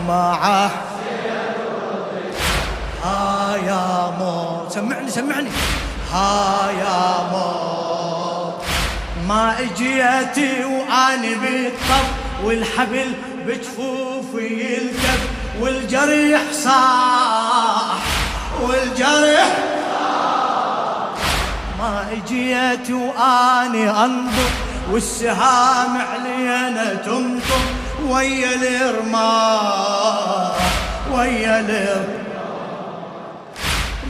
لو 0.00 0.06
معه 0.08 0.70
ها 3.04 3.56
يا 3.66 4.10
موت 4.18 4.72
سمعني 4.72 5.10
سمعني. 5.10 5.48
ها 6.12 6.70
يا 6.70 7.30
موت 7.32 8.62
ما 9.28 9.54
اجيتي 9.58 10.64
واني 10.64 11.34
بالطف 11.34 12.10
والحبل 12.44 13.12
بجفوفي 13.46 14.78
الكف 14.78 15.28
والجريح 15.60 16.40
صاح 16.52 17.96
والجريح 18.62 19.56
ما 21.78 22.06
اجيت 22.12 22.90
واني 22.90 23.90
انظر 23.90 24.50
والسهام 24.92 25.98
علينا 26.12 26.94
تمطر 26.94 27.60
ويا 28.08 28.90
الرماح 28.90 30.52
ويا 31.12 31.60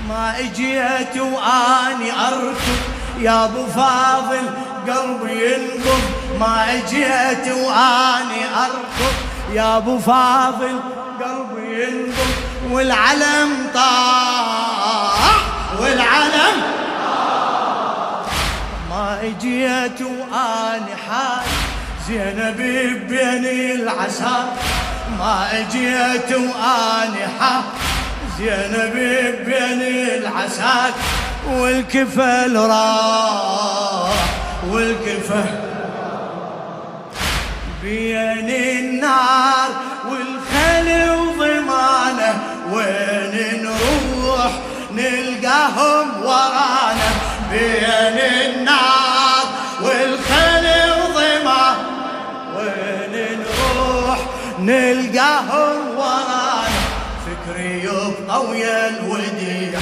ما 0.08 0.38
اجيت 0.38 1.16
واني 1.16 2.12
اركض 2.28 2.80
يا 3.18 3.44
ابو 3.44 3.66
فاضل 3.66 4.50
قلبي 4.88 5.54
ينبض 5.54 6.02
ما 6.40 6.72
اجيت 6.74 7.48
واني 7.54 8.44
اركض 8.56 9.14
يا 9.52 9.76
ابو 9.76 9.98
فاضل 9.98 10.80
قلبي 11.24 11.82
ينبض 11.84 12.34
والعلم 12.70 13.70
طاح 13.74 15.40
والعلم 15.80 16.62
ما 18.90 19.18
اجيت 19.22 20.00
واني 20.02 20.96
حال 21.08 21.46
زينب 22.08 22.56
بين 23.08 23.44
العسى 23.80 24.44
ما 25.18 25.48
اجيت 25.52 26.32
واني 26.32 27.26
حال 27.40 27.62
زينب 28.38 28.94
بين 29.46 29.82
العساك 30.22 30.94
والكفل 31.50 32.56
راح 32.56 34.14
والكفل 34.68 35.44
بين 37.82 38.50
النار 38.50 39.68
والخيل 40.10 41.19
ويا 58.48 58.88
الوديعة 58.88 59.80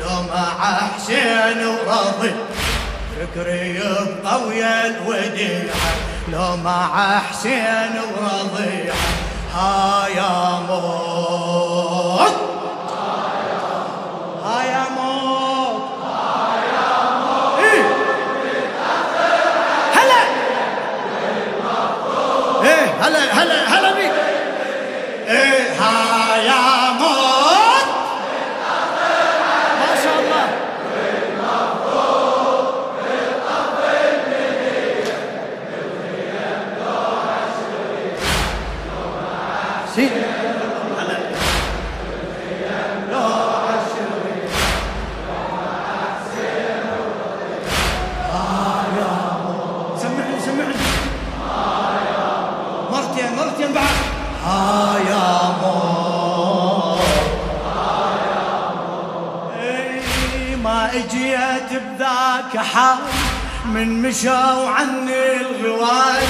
لو 0.00 0.22
مع 0.34 0.76
حسين 0.96 1.66
ورضي 1.66 2.32
فكري 3.20 3.76
يبقى 3.76 4.42
ويا 4.48 4.86
الوديعة 4.86 5.76
لو 6.32 6.56
مع 6.56 7.18
حسين 7.20 7.94
ورضيعة 8.16 8.94
ها 9.54 10.06
يا 10.16 10.60
موت 10.68 11.63
حال 62.74 62.98
من 63.64 64.02
مشوا 64.02 64.68
عني 64.68 65.36
الغوال. 65.40 66.22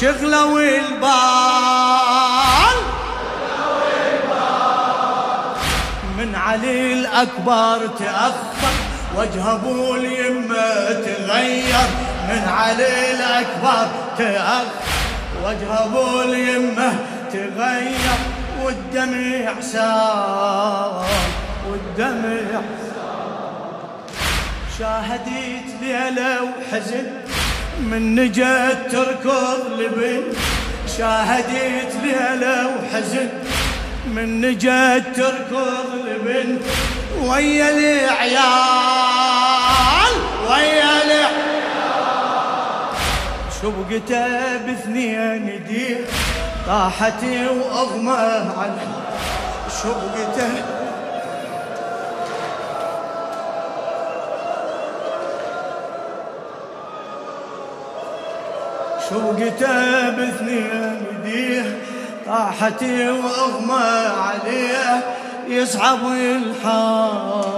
شغلوا 0.00 0.60
البال 0.60 1.02
من 6.18 6.34
علي 6.34 6.92
الأكبر 6.92 7.78
تأخر 7.98 8.74
وجه 9.16 9.54
أبو 9.54 9.94
اليمة 9.94 10.92
تغير. 11.06 11.88
من 12.28 12.42
علي 12.48 13.10
الأكبر 13.10 13.86
تأخر 14.18 14.66
وجه 15.44 15.84
أبو 15.84 16.22
اليمة 16.22 16.98
تغير. 17.32 18.18
والدمع 18.62 19.60
سار 19.60 21.06
والدمع 21.68 22.60
شاهدت 24.82 25.68
ليلة 25.82 26.42
وحزن 26.42 27.06
من 27.80 28.02
نجت 28.14 28.78
تركض 28.90 29.60
لبن. 29.78 30.22
شاهدت 30.98 31.92
ليلة 32.02 32.56
وحزن 32.66 33.28
من 34.06 34.40
نجت 34.40 35.04
تركض 35.16 35.88
لبن. 36.06 36.58
ويا 37.22 37.68
العيال 37.70 38.12
ويا 40.50 41.02
العيال. 41.04 41.36
شبقته 43.62 44.56
باثنين 44.66 45.44
دي 45.68 45.96
طاحت 46.66 47.22
وأغمى 47.24 48.22
على 48.58 48.86
شبقته 49.82 50.81
شوقته 59.12 60.10
باثنين 60.10 61.06
يديه 61.10 61.78
طاحت 62.26 62.82
وأغمى 62.82 64.06
عليه 64.18 65.02
يصعب 65.48 66.06
الحال 66.06 67.52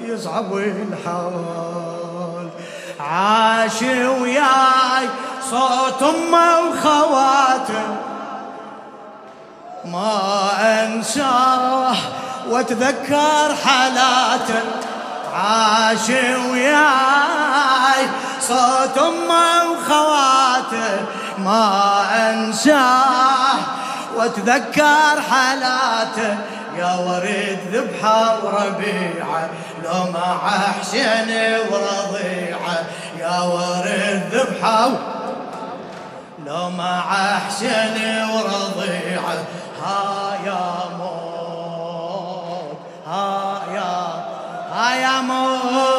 يصعب 0.00 0.56
الحال. 0.56 2.48
عاش 3.00 3.82
وياي 3.82 5.08
صوت 5.50 6.02
أمه 6.02 6.60
وخواته. 6.60 7.96
ما 9.84 10.20
أنساه 10.60 11.96
وأتذكر 12.48 13.54
حالاته. 13.64 14.62
عاش 15.34 16.08
وياي 16.50 18.02
صوت 18.40 18.98
امه 18.98 19.70
وخواته 19.70 21.00
ما 21.38 22.02
انساه 22.30 23.58
واتذكر 24.16 25.22
حالاته 25.30 26.36
يا 26.76 26.94
ورد 26.94 27.58
ذبحة 27.72 28.44
وربيعة 28.44 29.50
لو 29.84 30.10
مع 30.12 30.38
حسين 30.80 31.30
ورضيعة. 31.70 32.84
يا 33.18 33.40
ورد 33.40 34.22
ذبحة 34.32 34.90
لو 36.46 36.70
مع 36.70 37.02
حسين 37.38 38.26
ورضيعة. 38.34 39.44
ها 39.82 40.38
يا 40.46 40.96
موت 40.98 42.78
ها 43.06 43.49
ها 44.80 44.94
يا 44.94 45.20
موت 45.20 45.89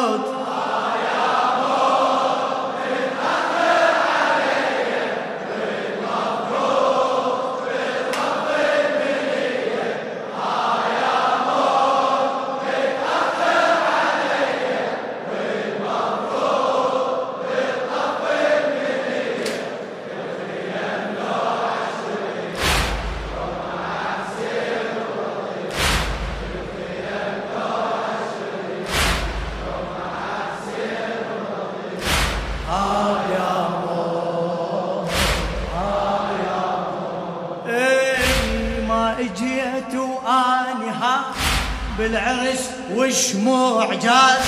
بالعرس 42.02 42.70
وشموع 42.94 43.94
جاز. 43.94 44.46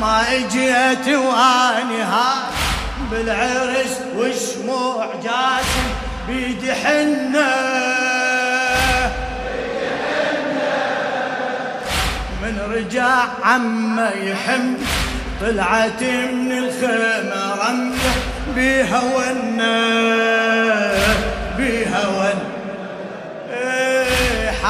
ما 0.00 0.22
اجيت 0.30 1.08
واني 1.08 2.04
بالعرس 3.10 3.98
وشموع 4.16 5.06
جاز. 5.22 5.64
بيدي 6.28 6.72
حنة. 6.72 7.52
من 12.42 12.60
رجع 12.70 13.24
عمه 13.44 14.10
يحم. 14.10 14.74
طلعت 15.40 16.02
من 16.32 16.52
الخيمة 16.58 17.54
رمية. 17.54 18.12
بيها 18.54 19.02
ونا 19.16 19.92
بيها 21.56 22.06
ون 22.08 22.22
إيه، 22.22 22.51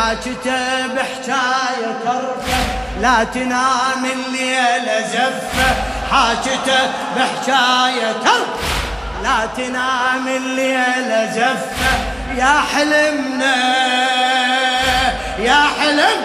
حاجته 0.03 0.87
بحكاية 0.87 1.93
ترفه 2.05 2.63
لا 3.01 3.25
تنام 3.25 4.05
الليلة 4.05 5.01
زفة. 5.07 5.75
حاجته 6.11 6.81
بحكاية 7.17 8.13
ترفه 8.13 8.63
لا 9.23 9.47
تنام 9.57 10.29
الليلة 10.29 11.31
زفة. 11.33 11.93
يا 12.37 12.61
حلمنا 12.75 13.55
يا 15.39 15.67
حلم. 15.81 16.21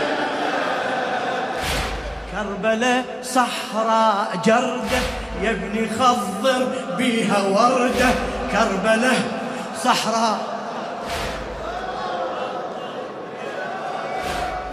كربلة 2.31 3.03
صحراء 3.23 4.27
جردة 4.45 5.01
يا 5.41 5.51
ابني 5.51 5.89
خضر 5.99 6.67
بيها 6.97 7.41
وردة. 7.41 8.09
كربلة 8.51 9.13
صحراء 9.83 10.56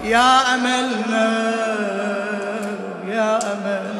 يا 0.05 0.55
أملنا 0.55 1.55
يا 3.09 3.39
أمل. 3.53 3.95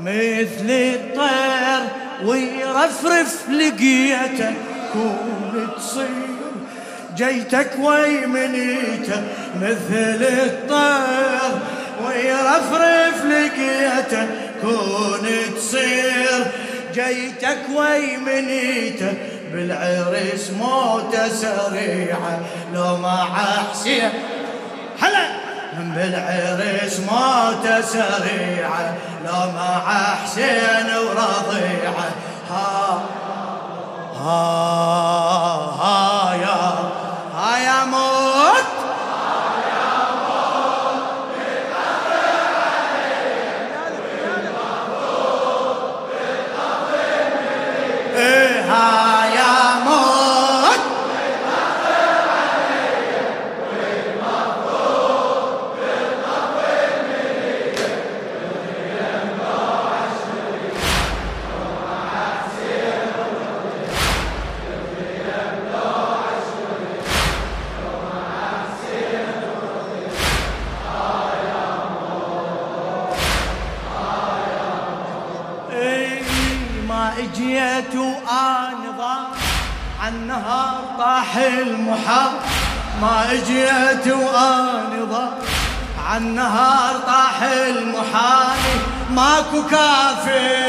مثل 0.00 0.70
الطير 0.70 1.82
ويرفرف 2.24 3.50
لقيته 3.50 4.54
كون 4.92 5.68
تصير 5.76 6.06
جيتك 7.16 7.70
ويمنيته. 7.80 9.22
مثل 9.62 10.24
الطير 10.24 11.52
ويرفرف 12.06 13.24
لقيته 13.24 14.26
كون 14.62 15.28
تصير 15.56 16.46
جيتك 16.94 17.58
ويمنيته. 17.74 19.14
بالعرس 19.52 20.50
موته 20.50 21.28
سريعة 21.28 22.40
لو 22.74 22.96
ما 22.96 23.24
حسين 23.70 24.10
هلا. 25.00 25.26
من 25.78 25.90
بالعرس 25.94 27.00
موته 27.00 27.80
سريعة 27.80 28.94
لو 29.24 29.40
ما 29.56 29.80
حسين 30.24 30.86
ورضيعة 31.06 32.08
ها. 32.50 33.00
ها. 34.24 34.65
جيت 77.76 77.96
وانظر 77.96 79.26
عالنهار 80.02 80.80
طاح 80.98 81.36
المحر 81.36 82.30
ما 83.02 83.32
اجيت 83.32 84.06
وانظر 84.06 85.28
عالنهار 86.06 86.94
طاح 87.06 87.42
المحال. 87.42 88.58
ماكو 89.10 89.62
كافي. 89.70 90.66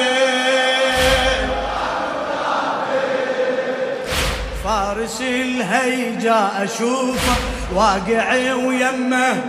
فارس 4.64 5.22
الهيجا 5.22 6.50
أشوفه 6.64 7.36
واقع 7.74 8.54
ويمه. 8.54 9.42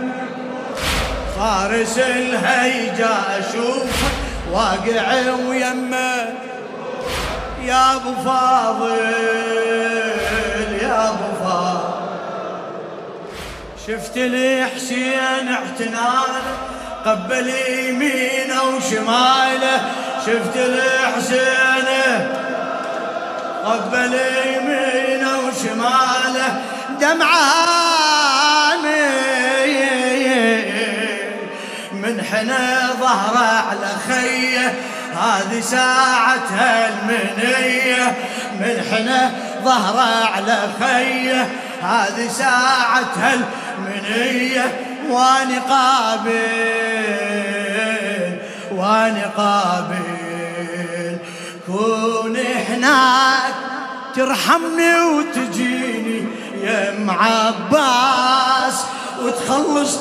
فارس 1.39 1.97
الهيجا 1.97 3.17
أشوفه 3.39 4.09
واقع 4.51 5.33
ويمه. 5.49 6.48
يا 7.69 7.95
أبو 7.95 8.13
فاضل 8.25 8.99
يا 10.81 11.09
أبو 11.09 11.29
فاضل. 11.43 11.79
شفت 13.87 14.17
لي 14.17 14.65
حسين 14.75 15.47
اعتنان 15.47 16.33
قبل 17.05 17.49
يمينه 17.69 18.63
وشماله. 18.63 19.91
شفت 20.25 20.57
لي 20.57 20.91
حسين 21.15 21.87
قبل 23.65 24.13
يمينه 24.55 25.33
وشماله. 25.39 26.61
دمعة 27.01 27.69
من 31.93 32.23
حنا 32.23 32.89
ظهره 32.99 33.47
على 33.69 33.89
خيه. 34.07 34.73
هذه 35.19 35.59
ساعتها 35.59 36.89
المنية 36.89 38.17
من 38.59 38.83
حنا 38.91 39.31
ظهره 39.63 40.25
على 40.25 40.69
خيه. 40.79 41.49
هذه 41.81 42.27
ساعتها 42.27 43.33
المنية 43.33 44.79
واني 45.09 45.57
قابل 45.57 46.29
واني 48.71 49.23
قابل. 49.23 50.19
كون 51.67 52.37
هناك 52.69 53.53
ترحمني 54.15 55.01
وتجيني 55.01 56.27
يا 56.63 56.89
ام 56.89 57.09
عباس 57.09 58.85
وتخلص 59.21 59.99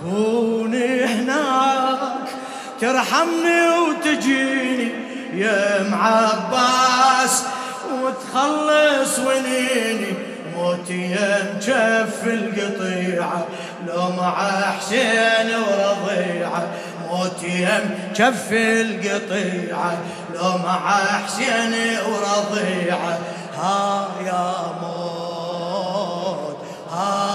كوني 0.00 1.04
هناك 1.04 2.28
ترحمني 2.80 3.60
وتجيني 3.68 4.92
يا 5.34 5.80
ام 5.80 5.94
عباس 5.94 7.42
وتخلص 8.02 9.18
ونيني. 9.18 10.14
موتي 10.56 11.10
يا 11.10 11.54
مجف 11.54 12.20
القطيعة 12.26 13.46
لو 13.86 14.10
مع 14.10 14.34
حسين 14.78 15.48
ورضيعة. 15.54 16.62
موتي 17.10 17.60
يا 17.60 17.76
مجف 18.10 18.48
القطيعة 18.52 19.92
لو 20.34 20.58
مع 20.58 20.80
حسين 21.24 21.74
ورضيعة. 22.08 23.18
ها 23.58 24.08
يا 24.26 24.54
موت 24.82 26.56
ها 26.90 27.33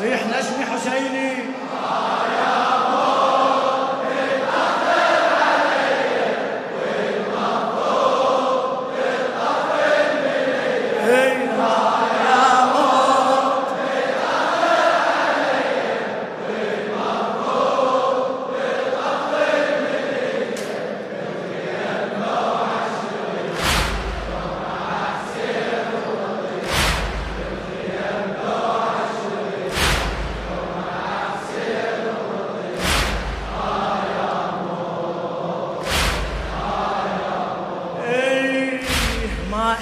صيح 0.00 0.20
نجمي 0.26 0.64
حسيني. 0.64 1.59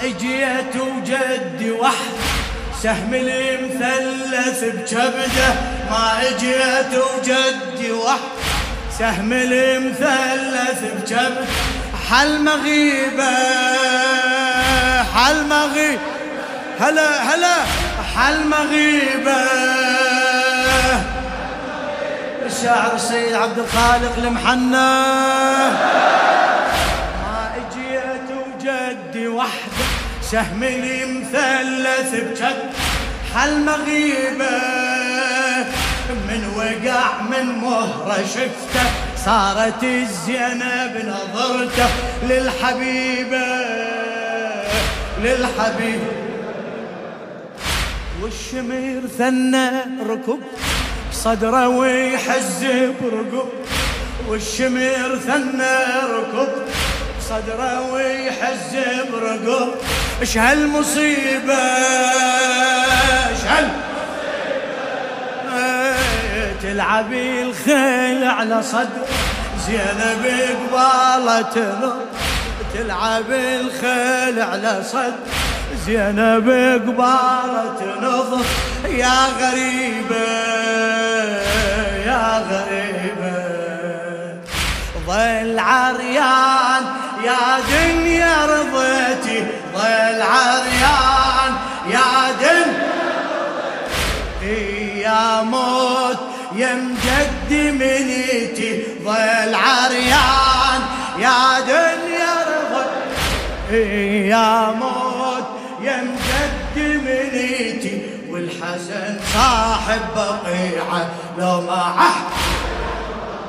اجيت 0.03 0.75
وجدي 0.75 1.71
وحد 1.71 2.15
سهم 2.83 3.13
المثلث 3.13 4.63
بكبده. 4.63 5.49
ما 5.91 6.21
اجيت 6.21 6.93
وجدي 6.93 7.91
وحد 7.91 8.19
سهم 8.99 9.33
المثلث 9.33 10.81
بكبده. 10.83 11.45
حل 12.09 12.43
مغيبة 12.43 13.37
حل 15.15 15.47
مغيبة. 15.47 16.01
هلا 16.79 17.35
هلا. 17.35 17.55
حل 18.15 18.47
مغيبة. 18.47 19.45
الشاعر 22.45 22.95
السيد 22.95 23.33
عبد 23.33 23.59
الخالق 23.59 24.17
المحنى 24.17 24.89
سهم 30.21 30.63
لي 30.63 31.05
مثلث 31.05 32.13
بجد. 32.13 32.69
حل 33.35 33.65
مغيبة 33.65 34.57
من 36.29 36.41
وقع 36.57 37.21
من 37.21 37.45
مهرة 37.45 38.17
شفته. 38.25 38.85
صارت 39.25 39.83
الزينب 39.83 40.93
نظرته 41.07 41.89
للحبيبة 42.29 43.47
للحبيبة 45.23 46.11
والشمير 48.21 49.01
ثنى 49.17 49.69
ركب 50.09 50.39
صدره 51.11 51.67
ويحز 51.67 52.65
برقب 53.01 53.49
والشمير 54.27 55.19
ثنى 55.19 55.77
ركب 56.13 56.49
صدره 57.29 57.91
ويحز 57.91 58.75
برقب 59.11 59.73
إيش 60.21 60.37
هالمصيبة؟ 60.37 61.53
إيش 63.29 63.43
هال 63.49 63.69
تلعبي 66.61 67.41
الخيل 67.41 68.23
على 68.23 68.63
صدر. 68.63 69.05
زينب 69.67 70.25
قبالة 70.73 71.93
تلعبي 72.73 73.59
الخيل 73.59 74.41
على 74.41 74.83
صدر. 74.91 75.13
زينب 75.85 76.49
قبالة 76.87 77.79
نظر 78.01 78.45
يا 78.87 79.25
غريبة 79.41 80.27
يا 82.05 82.43
غريبة. 82.51 82.89
ظل 85.07 85.59
عريان 85.59 86.83
يا 87.23 87.59
دنيا 87.71 88.45
رضيتي 88.45 89.47
ظل 89.73 90.21
عريان. 90.21 91.53
يا 91.89 92.31
دنيا 92.41 92.89
يا 94.95 95.41
موت 95.41 96.19
يا 96.55 96.73
مجد 96.73 97.51
منيتي 97.51 98.83
ظل 99.03 99.55
عريان. 99.55 100.81
يا 101.19 101.59
دنيا 101.59 102.33
رضيتي 102.49 104.27
يا 104.27 104.71
موت 104.71 105.47
يا 105.81 105.97
مجد 106.03 106.77
منيتي 106.77 108.01
والحسن 108.29 109.19
صاحب 109.33 110.01
بقيعة 110.15 111.09
لو 111.37 111.61
ما 111.61 111.93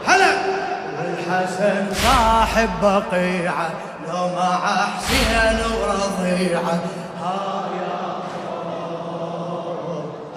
هلا. 0.06 0.39
الحسن 1.30 1.94
صاحب 1.94 2.68
بقيعة 2.82 3.70
لو 4.08 4.28
مع 4.28 4.87
حسين 4.87 5.58
ورضيعة. 5.80 6.80
ها 7.20 7.64
يا 7.80 8.00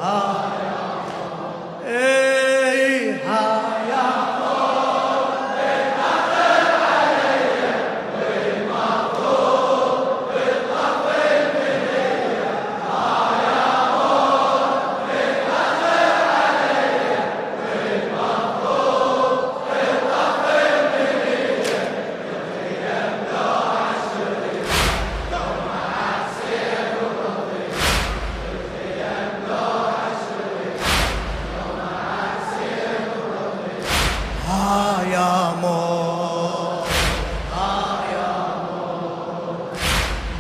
ها 0.02 0.36
إيه. 1.88 2.43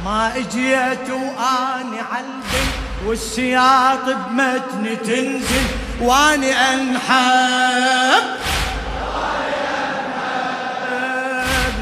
اجيت 0.07 1.09
وآني 1.09 1.99
عالبيت 2.11 2.73
والسياط 3.05 4.05
بمتن 4.05 4.97
تنزل 5.05 5.65
وآني 6.01 6.51
أنحب. 6.53 8.23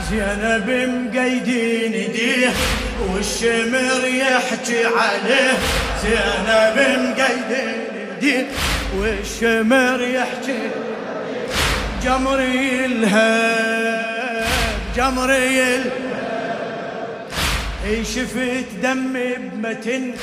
زينب 0.09 0.69
مقيدين 0.69 1.93
ايديه 1.93 2.53
والشمر 3.09 4.05
يحكي 4.07 4.85
عليه. 4.85 5.53
زينب 6.03 6.77
مقيدين 6.99 7.85
ايديه 7.95 8.47
والشمر 8.97 10.01
يحكي 10.01 10.69
جمري 12.03 12.85
الهب 12.85 14.45
جمري 14.95 15.75
الهب 15.75 16.10
شفت 18.03 18.69
دم 18.83 19.13
بمتن 19.13 20.13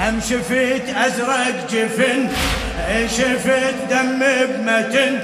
هم 0.00 0.20
شفت 0.20 0.86
أزرق 1.06 1.56
جفن. 1.70 2.28
شفت 3.06 3.78
دم 3.90 4.18
بمتن 4.18 5.14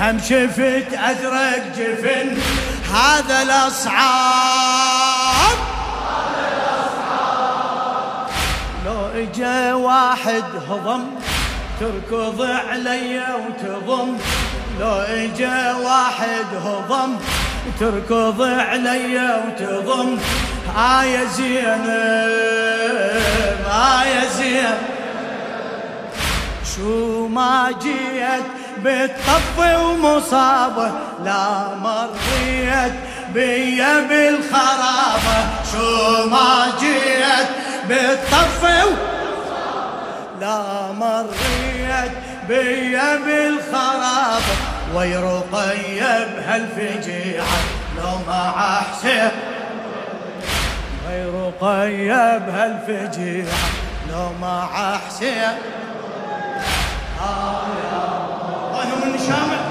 هم 0.00 0.18
شفت 0.18 0.90
أزرق 0.94 1.62
جفن. 1.78 2.28
هذا 2.94 3.42
الاصعاب 3.42 4.02
لو 8.86 9.00
إجا 9.22 9.74
واحد 9.74 10.44
هضم 10.68 11.04
تركض 11.80 12.42
علي 12.42 13.20
وتضم. 13.20 14.16
لو 14.80 14.94
إجا 15.00 15.74
واحد 15.74 16.46
هضم 16.64 17.16
تركض 17.80 18.42
علي 18.42 19.40
وتضم. 19.46 20.18
آية 20.78 21.24
زينب 21.24 21.88
آية 23.70 24.28
زينب 24.36 24.78
شو 26.76 27.26
ما 27.28 27.70
جيت 27.82 28.44
بالطف 28.78 29.58
ومصابة 29.58 30.90
لا 31.24 31.68
مريت 31.82 32.92
بيا 33.34 34.00
بالخرابة 34.00 35.38
شو 35.72 36.26
ما 36.28 36.72
جيت 36.80 37.48
بالطف 37.88 38.64
لا 40.40 40.62
مريت 40.92 42.12
بيا 42.48 43.16
بالخرابة 43.16 44.54
ويرقي 44.94 46.00
بهالفجيعة 46.00 47.58
لو 47.98 48.18
مع 48.28 48.80
حسين 48.80 49.30
غير 51.12 51.52
قيب 51.60 52.48
هالفجيعة 52.48 53.58
لو 54.10 54.32
مع 54.40 54.96
حسين 54.98 55.58
آه 57.20 57.66
يا 57.84 59.61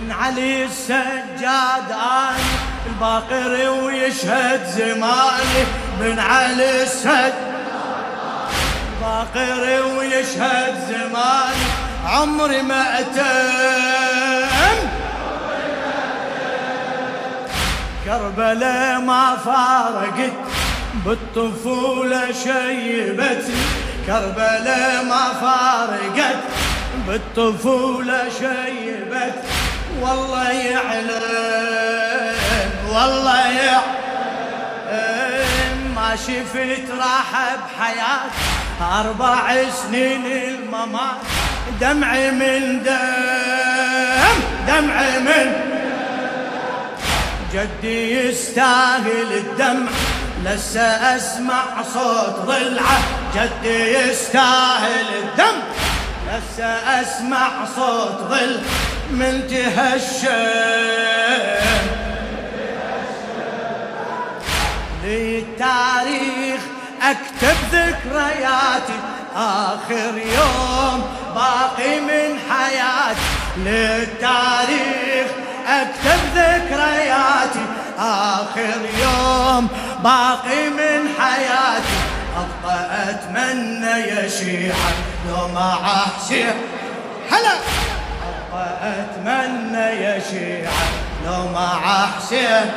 من 0.00 0.12
علي 0.12 0.64
السجاد 0.64 1.90
اني 1.90 2.52
الباقر 2.86 3.70
ويشهد 3.84 4.66
زماني 4.66 5.64
بن 6.00 6.18
علي 6.18 6.82
السجاد 6.82 7.34
باقر 9.00 9.82
ويشهد 9.98 10.74
زماني 10.88 11.64
عمري 12.06 12.62
ما 12.62 13.00
أتم. 13.00 14.88
كربلاء 18.04 19.00
ما 19.00 19.36
فارقت 19.44 20.32
بالطفولة 21.06 22.32
شيبتني 22.32 23.62
كربلاء 24.06 25.04
ما 25.04 25.32
فارقت 25.40 26.42
بالطفولة 27.06 28.28
شيبت. 28.38 29.57
والله 30.02 30.50
يعلم 30.50 31.18
والله 32.88 33.48
يعلم. 33.48 33.98
ما 35.94 36.16
شفت 36.16 36.86
راحة 36.98 37.56
بحياتي 37.56 38.34
أربع 39.00 39.54
سنين 39.82 40.26
الممات. 40.26 41.20
دمعي 41.80 42.30
من 42.30 42.82
دم 42.82 44.36
دمعي 44.68 45.18
من 45.18 45.52
جدي 47.52 48.28
يستاهل 48.28 49.32
الدمع. 49.32 49.90
لسه 50.44 50.80
أسمع 51.16 51.64
صوت 51.94 52.36
ضلعة 52.46 52.98
جدي 53.34 53.94
يستاهل 53.94 55.08
الدم 55.22 55.58
لسه 56.28 56.64
أسمع 57.00 57.48
صوت 57.76 58.18
ضل 58.30 58.60
من 59.10 59.46
تهشم 59.50 60.28
للتاريخ 65.04 66.60
أكتب 67.02 67.56
ذكرياتي. 67.72 68.98
آخر 69.36 70.18
يوم 70.18 71.04
باقي 71.34 72.00
من 72.00 72.38
حياتي. 72.50 73.20
للتاريخ 73.56 75.28
أكتب 75.68 76.20
ذكرياتي. 76.34 77.66
آخر 77.98 78.80
يوم 79.02 79.68
باقي 80.04 80.70
من 80.70 81.08
حياتي. 81.18 81.98
أبقى 82.36 83.10
أتمنى 83.10 84.00
يا 84.00 84.28
شيعة 84.28 84.92
لو 85.28 85.48
مع 85.48 85.78
حسين 86.16 86.54
هلا! 87.30 87.54
اتمنى 88.54 89.86
يا 90.02 90.18
شيعة 90.30 90.72
لو 91.26 91.48
مع 91.54 92.06
حسين 92.06 92.70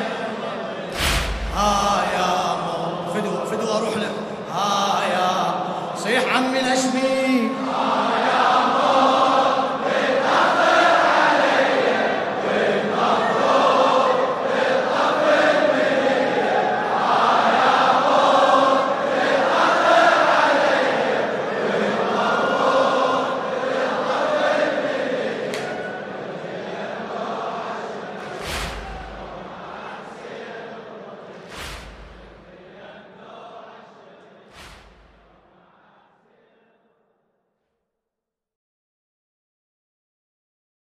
ها 1.56 2.04
يا 2.14 2.56
مو 2.66 3.14
فدوة 3.14 3.46
فدوة 3.46 3.78
أروح 3.78 3.98
لك 3.98 4.12
ها 4.54 5.02
يا 5.14 5.54
صيح 5.98 6.36
عمي 6.36 6.60
الأشمير. 6.60 7.50